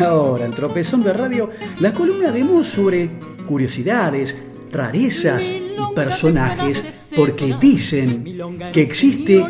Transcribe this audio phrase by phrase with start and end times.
[0.00, 3.10] Ahora, en Tropezón de Radio, la columna de Mo sobre
[3.46, 4.36] curiosidades,
[4.72, 8.24] rarezas y personajes, porque dicen
[8.72, 9.44] que existe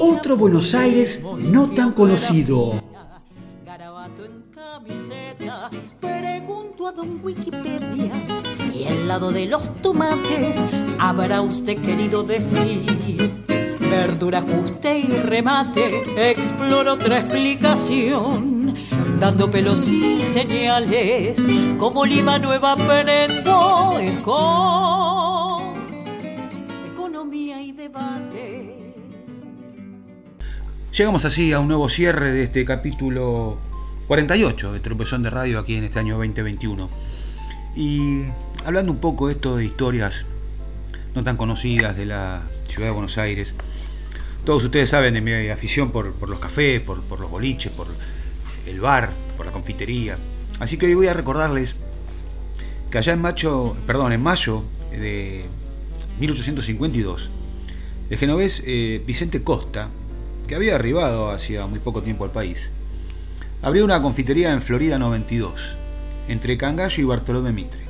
[0.00, 2.82] otro Buenos Aires no tan conocido.
[6.00, 8.12] Pregunto a don Wikipedia
[8.74, 10.56] y al lado de los tomates
[10.98, 13.34] habrá usted querido decir
[13.94, 18.53] verdura, ajuste y remate, exploro otra explicación,
[19.24, 21.38] dando pelos y señales,
[21.78, 25.74] como Lima Nueva aprendo con
[26.92, 28.92] economía y debate.
[30.92, 33.56] Llegamos así a un nuevo cierre de este capítulo
[34.08, 36.90] 48 de Tropezón de Radio aquí en este año 2021.
[37.76, 38.24] Y
[38.66, 40.26] hablando un poco esto de historias
[41.14, 43.54] no tan conocidas de la ciudad de Buenos Aires,
[44.44, 47.86] todos ustedes saben de mi afición por, los cafés, por, los boliches, por
[48.66, 50.18] el bar, por la confitería.
[50.60, 51.76] Así que hoy voy a recordarles
[52.90, 55.46] que allá en, macho, perdón, en mayo de
[56.20, 57.30] 1852,
[58.10, 59.88] el genovés eh, Vicente Costa,
[60.46, 62.70] que había arribado hacía muy poco tiempo al país,
[63.62, 65.76] abrió una confitería en Florida 92,
[66.28, 67.80] entre Cangallo y Bartolomé Mitre.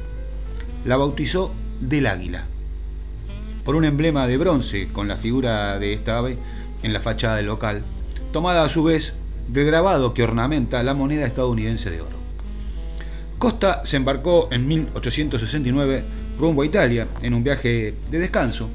[0.84, 2.46] La bautizó Del Águila
[3.64, 6.38] por un emblema de bronce con la figura de esta ave
[6.82, 7.82] en la fachada del local,
[8.32, 9.14] tomada a su vez
[9.48, 12.16] del grabado que ornamenta la moneda estadounidense de oro.
[13.38, 16.04] Costa se embarcó en 1869
[16.38, 18.68] rumbo a Italia en un viaje de descanso,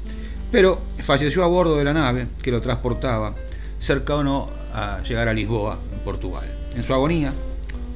[0.50, 3.34] pero falleció a bordo de la nave que lo transportaba,
[3.78, 6.44] cercano a llegar a Lisboa, en Portugal.
[6.74, 7.32] En su agonía,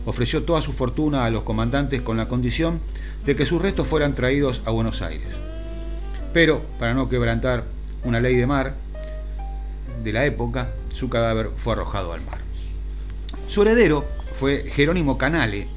[0.07, 2.81] ofreció toda su fortuna a los comandantes con la condición
[3.25, 5.39] de que sus restos fueran traídos a Buenos Aires
[6.35, 7.65] pero para no quebrantar
[8.03, 8.75] una ley de mar
[10.03, 12.44] de la época, su cadáver fue arrojado al mar.
[13.55, 15.69] Su heredero fue Jerónimo Canale,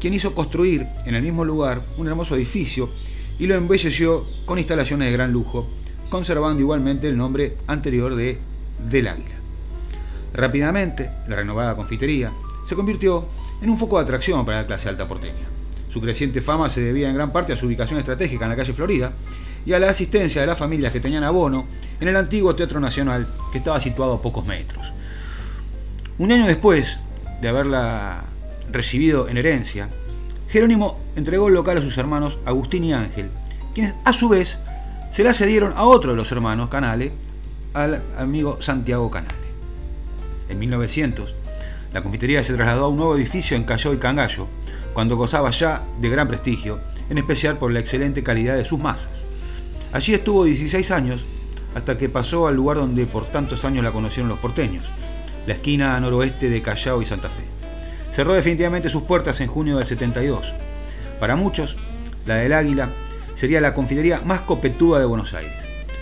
[0.00, 2.90] quien hizo construir en el mismo lugar un hermoso edificio
[3.38, 5.68] y lo embelleció con instalaciones de gran lujo,
[6.08, 8.36] conservando igualmente el nombre anterior de
[8.90, 9.36] Del Águila.
[10.34, 12.32] Rápidamente, la renovada confitería
[12.64, 13.28] se convirtió
[13.62, 15.46] en un foco de atracción para la clase alta porteña.
[15.88, 18.74] Su creciente fama se debía en gran parte a su ubicación estratégica en la calle
[18.74, 19.12] Florida
[19.64, 21.66] y a la asistencia de las familias que tenían abono
[22.00, 24.92] en el antiguo Teatro Nacional, que estaba situado a pocos metros.
[26.18, 26.98] Un año después
[27.40, 28.24] de haberla
[28.70, 29.88] recibido en herencia,
[30.48, 33.30] Jerónimo entregó el local a sus hermanos Agustín y Ángel,
[33.72, 34.58] quienes a su vez
[35.12, 37.12] se la cedieron a otro de los hermanos Canale,
[37.74, 39.34] al amigo Santiago Canale.
[40.48, 41.34] En 1900,
[41.92, 44.48] la confitería se trasladó a un nuevo edificio en Callao y Cangallo,
[44.92, 49.10] cuando gozaba ya de gran prestigio, en especial por la excelente calidad de sus masas.
[49.92, 51.24] Allí estuvo 16 años
[51.74, 54.86] hasta que pasó al lugar donde por tantos años la conocieron los porteños,
[55.46, 57.42] la esquina noroeste de Callao y Santa Fe.
[58.12, 60.52] Cerró definitivamente sus puertas en junio del 72.
[61.18, 61.76] Para muchos,
[62.26, 62.88] la del Águila
[63.34, 65.54] sería la confitería más copetuda de Buenos Aires.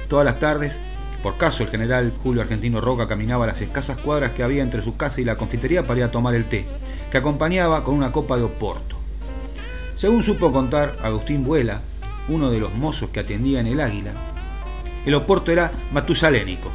[0.09, 0.79] Todas las tardes,
[1.23, 4.97] por caso el general Julio Argentino Roca caminaba las escasas cuadras que había entre su
[4.97, 6.67] casa y la confitería para ir a tomar el té,
[7.11, 8.97] que acompañaba con una copa de Oporto.
[9.95, 11.81] Según supo contar Agustín Vuela,
[12.29, 14.13] uno de los mozos que atendía en el Águila,
[15.05, 16.71] el oporto era matusalénico,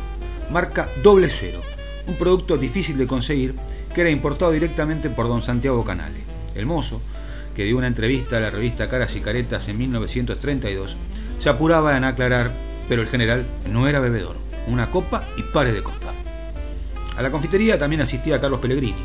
[0.50, 1.62] marca doble cero,
[2.08, 3.56] un producto difícil de conseguir
[3.94, 6.22] que era importado directamente por don Santiago Canale.
[6.56, 7.02] El mozo,
[7.56, 10.97] que dio una entrevista a la revista Caras y Caretas en 1932,
[11.38, 12.53] se apuraba en aclarar,
[12.90, 14.36] pero el general no era bebedor,
[14.68, 16.12] una copa y pares de costa.
[17.16, 19.03] A la confitería también asistía Carlos Pellegrini.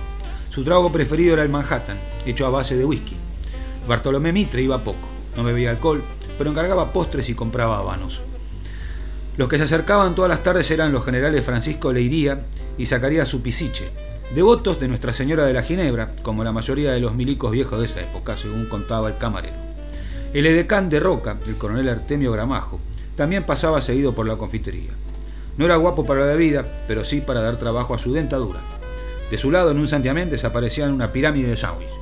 [0.50, 3.16] Su trago preferido era el Manhattan, hecho a base de whisky.
[3.86, 6.02] Bartolomé Mitre iba poco, no bebía alcohol,
[6.36, 8.22] pero encargaba postres y compraba habanos.
[9.38, 12.40] Los que se acercaban todas las tardes eran los generales Francisco Leiría
[12.76, 13.92] y Zacarías Supisiche,
[14.34, 17.86] devotos de Nuestra Señora de la Ginebra, como la mayoría de los milicos viejos de
[17.86, 19.54] esa época, según contaba el camarero.
[20.34, 22.80] El edecán de Roca, el coronel Artemio Gramajo,
[23.14, 24.90] también pasaba seguido por la confitería.
[25.56, 28.58] No era guapo para la bebida, pero sí para dar trabajo a su dentadura.
[29.30, 31.92] De su lado, en un santiamén, desaparecían una pirámide de sándwich.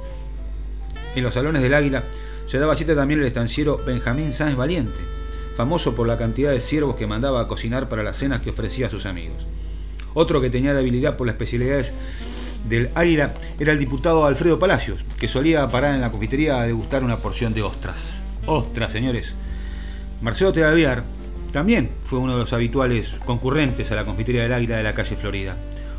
[1.14, 2.04] En los salones del Águila
[2.46, 5.15] se daba cita también el estanciero Benjamín Sáenz Valiente,
[5.56, 8.86] famoso por la cantidad de siervos que mandaba a cocinar para las cenas que ofrecía
[8.86, 9.46] a sus amigos.
[10.14, 11.92] Otro que tenía debilidad por las especialidades
[12.68, 17.02] del águila era el diputado Alfredo Palacios, que solía parar en la confitería a degustar
[17.02, 18.20] una porción de ostras.
[18.46, 19.34] Ostras, señores.
[20.20, 21.04] Marcelo Tealviar
[21.52, 25.16] también fue uno de los habituales concurrentes a la confitería del Águila de la calle
[25.16, 25.56] Florida.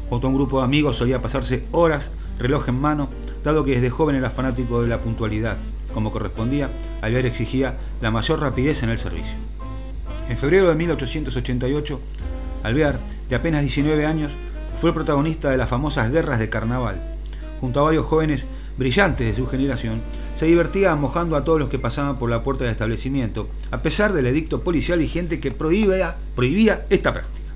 [0.09, 3.09] Junto a un grupo de amigos solía pasarse horas, reloj en mano,
[3.43, 5.57] dado que desde joven era fanático de la puntualidad
[5.93, 6.69] como correspondía,
[7.01, 9.46] Alvear exigía la mayor rapidez en el servicio.
[10.29, 12.01] En febrero de 1888,
[12.63, 14.33] Alvear, de apenas 19 años,
[14.79, 17.01] fue el protagonista de las famosas guerras de carnaval.
[17.61, 18.45] Junto a varios jóvenes
[18.77, 20.01] brillantes de su generación,
[20.35, 24.11] se divertían mojando a todos los que pasaban por la puerta del establecimiento, a pesar
[24.11, 27.47] del edicto policial vigente que prohibía, prohibía esta práctica.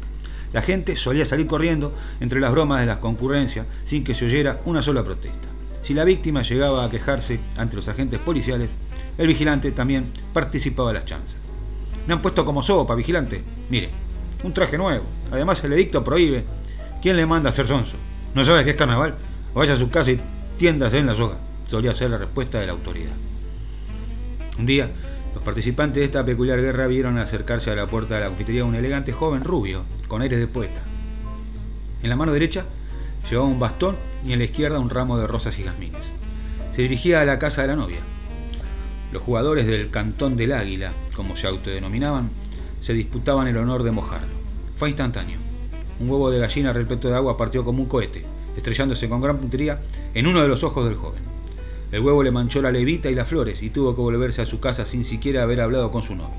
[0.53, 4.61] La gente solía salir corriendo entre las bromas de las concurrencias sin que se oyera
[4.63, 5.49] una sola protesta.
[5.81, 8.69] Si la víctima llegaba a quejarse ante los agentes policiales,
[9.17, 11.50] el vigilante también participaba de las chanzas.
[12.07, 13.43] Me han puesto como sopa, vigilante.
[13.69, 13.89] Mire,
[14.43, 15.05] un traje nuevo.
[15.31, 16.45] Además el edicto prohíbe.
[17.01, 17.97] ¿Quién le manda a hacer sonso?
[18.33, 19.15] ¿No sabe que es carnaval?
[19.53, 20.21] Vaya a su casa y
[20.57, 21.37] tiéndase en la soga.
[21.67, 23.13] Solía ser la respuesta de la autoridad.
[24.57, 24.89] Un día,
[25.33, 28.75] los participantes de esta peculiar guerra vieron acercarse a la puerta de la confitería un
[28.75, 30.81] elegante joven rubio, con aires de poeta.
[32.03, 32.65] En la mano derecha
[33.29, 33.95] llevaba un bastón
[34.25, 36.01] y en la izquierda un ramo de rosas y jazmines.
[36.75, 37.99] Se dirigía a la casa de la novia.
[39.11, 42.29] Los jugadores del Cantón del Águila, como se autodenominaban,
[42.79, 44.33] se disputaban el honor de mojarlo.
[44.75, 45.37] Fue instantáneo.
[45.99, 48.25] Un huevo de gallina repleto de agua partió como un cohete,
[48.55, 49.81] estrellándose con gran puntería
[50.13, 51.23] en uno de los ojos del joven.
[51.91, 54.61] El huevo le manchó la levita y las flores y tuvo que volverse a su
[54.61, 56.37] casa sin siquiera haber hablado con su novia.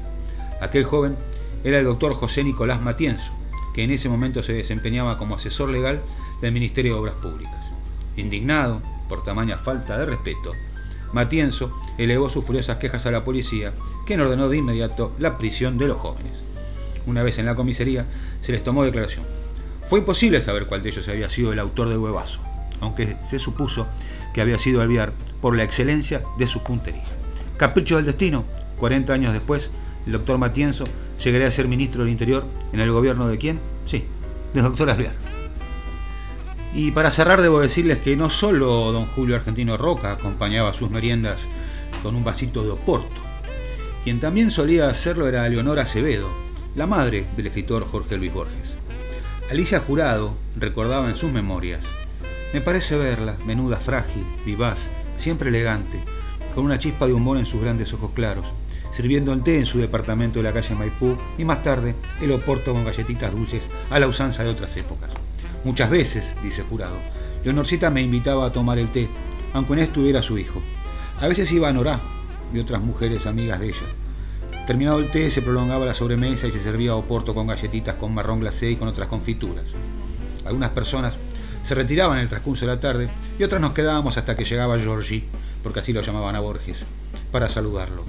[0.62, 1.16] Aquel joven
[1.62, 3.32] era el doctor José Nicolás Matienzo,
[3.74, 6.00] que en ese momento se desempeñaba como asesor legal
[6.40, 7.66] del Ministerio de Obras Públicas.
[8.16, 10.52] Indignado por tamaña falta de respeto,
[11.12, 13.72] Matienzo elevó sus furiosas quejas a la policía,
[14.06, 16.42] quien ordenó de inmediato la prisión de los jóvenes.
[17.06, 18.06] Una vez en la comisaría,
[18.40, 19.24] se les tomó declaración.
[19.88, 22.40] Fue imposible saber cuál de ellos había sido el autor del huevazo,
[22.80, 23.86] aunque se supuso
[24.32, 27.04] que había sido Alviar por la excelencia de su puntería.
[27.56, 28.44] Capricho del destino,
[28.78, 29.70] 40 años después,
[30.06, 30.84] el doctor Matienzo
[31.22, 33.60] llegaría a ser ministro del Interior en el gobierno de quién?
[33.84, 34.04] Sí,
[34.54, 35.41] del doctor Alviar.
[36.74, 41.40] Y para cerrar debo decirles que no solo don Julio Argentino Roca acompañaba sus meriendas
[42.02, 43.20] con un vasito de oporto.
[44.04, 46.28] Quien también solía hacerlo era Leonora Acevedo,
[46.74, 48.76] la madre del escritor Jorge Luis Borges.
[49.50, 51.84] Alicia Jurado recordaba en sus memorias,
[52.54, 56.02] me parece verla, menuda frágil, vivaz, siempre elegante,
[56.54, 58.46] con una chispa de humor en sus grandes ojos claros,
[58.92, 62.72] sirviendo el té en su departamento de la calle Maipú y más tarde el oporto
[62.72, 65.10] con galletitas dulces a la usanza de otras épocas.
[65.64, 66.96] Muchas veces, dice Jurado,
[67.44, 69.08] Leonorcita me invitaba a tomar el té,
[69.52, 70.60] aunque no estuviera su hijo.
[71.20, 72.00] A veces iba a Norá
[72.52, 73.86] y otras mujeres amigas de ella.
[74.66, 78.40] Terminado el té, se prolongaba la sobremesa y se servía oporto con galletitas con marrón
[78.40, 79.66] glacé y con otras confituras.
[80.44, 81.16] Algunas personas
[81.62, 84.78] se retiraban en el transcurso de la tarde y otras nos quedábamos hasta que llegaba
[84.78, 85.24] Georgie,
[85.62, 86.84] porque así lo llamaban a Borges,
[87.30, 88.04] para saludarlo.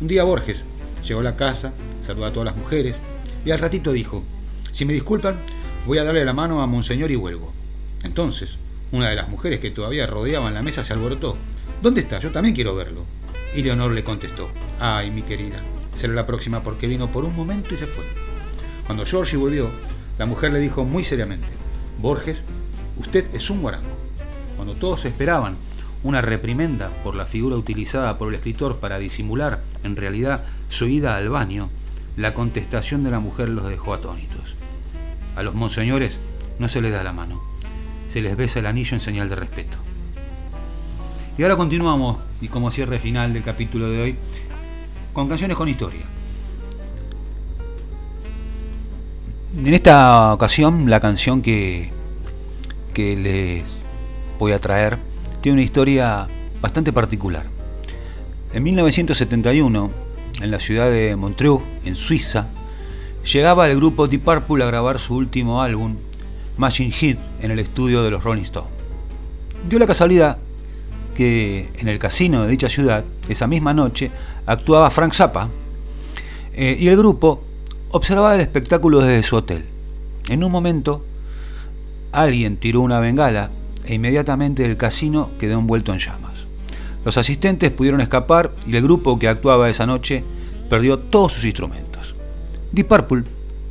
[0.00, 0.62] Un día Borges
[1.06, 1.72] llegó a la casa,
[2.06, 2.96] saludó a todas las mujeres
[3.44, 4.22] y al ratito dijo,
[4.72, 5.40] si me disculpan,
[5.86, 7.52] Voy a darle la mano a Monseñor y vuelvo.
[8.02, 8.58] Entonces,
[8.92, 11.36] una de las mujeres que todavía rodeaban la mesa se alborotó.
[11.80, 12.20] ¿Dónde está?
[12.20, 13.06] Yo también quiero verlo.
[13.56, 15.56] Y Leonor le contestó, ay, mi querida,
[15.96, 18.04] será la próxima porque vino por un momento y se fue.
[18.86, 19.70] Cuando Georgie volvió,
[20.18, 21.48] la mujer le dijo muy seriamente,
[21.98, 22.42] Borges,
[22.98, 23.96] usted es un guarango.
[24.56, 25.56] Cuando todos esperaban
[26.02, 31.16] una reprimenda por la figura utilizada por el escritor para disimular, en realidad, su ida
[31.16, 31.70] al baño,
[32.18, 34.54] la contestación de la mujer los dejó atónitos.
[35.36, 36.18] A los monseñores
[36.58, 37.40] no se les da la mano,
[38.08, 39.78] se les besa el anillo en señal de respeto.
[41.38, 44.16] Y ahora continuamos, y como cierre final del capítulo de hoy,
[45.12, 46.02] con canciones con historia.
[49.56, 51.90] En esta ocasión, la canción que,
[52.94, 53.86] que les
[54.38, 54.98] voy a traer
[55.40, 56.26] tiene una historia
[56.60, 57.46] bastante particular.
[58.52, 59.90] En 1971,
[60.40, 62.48] en la ciudad de Montreux, en Suiza,
[63.24, 65.96] llegaba el grupo Deep Purple a grabar su último álbum,
[66.56, 68.70] Machine Heat, en el estudio de los Rolling Stones.
[69.68, 70.38] Dio la casualidad
[71.14, 74.10] que en el casino de dicha ciudad, esa misma noche,
[74.46, 75.48] actuaba Frank Zappa
[76.54, 77.42] eh, y el grupo
[77.90, 79.64] observaba el espectáculo desde su hotel.
[80.28, 81.04] En un momento,
[82.12, 83.50] alguien tiró una bengala
[83.84, 86.32] e inmediatamente el casino quedó envuelto en llamas.
[87.04, 90.22] Los asistentes pudieron escapar y el grupo que actuaba esa noche
[90.68, 91.89] perdió todos sus instrumentos.
[92.72, 93.24] Deep Purple,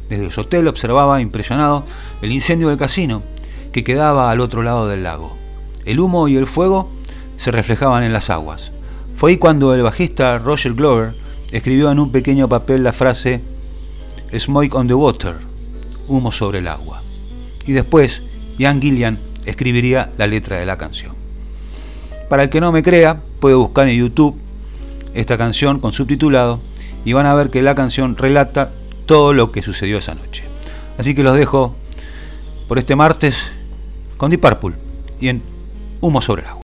[0.10, 1.86] desde su hotel, observaba impresionado
[2.22, 3.24] el incendio del casino
[3.72, 5.38] que quedaba al otro lado del lago.
[5.86, 6.90] El humo y el fuego
[7.38, 8.72] se reflejaban en las aguas.
[9.16, 11.14] Fue ahí cuando el bajista Roger Glover
[11.52, 13.42] escribió en un pequeño papel la frase
[14.38, 15.38] Smoke on the water,
[16.08, 17.02] humo sobre el agua.
[17.66, 18.22] Y después
[18.58, 21.14] Ian Gillian escribiría la letra de la canción.
[22.30, 24.38] Para el que no me crea, puede buscar en YouTube
[25.14, 26.60] esta canción con subtitulado
[27.06, 28.72] y van a ver que la canción relata
[29.10, 30.44] todo lo que sucedió esa noche.
[31.00, 31.76] Así que los dejo
[32.68, 33.52] por este martes
[34.18, 34.76] con Deep Purple
[35.20, 35.42] y en
[36.00, 36.69] Humo sobre el agua.